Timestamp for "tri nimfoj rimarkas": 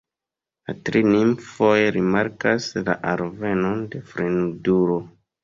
0.87-2.71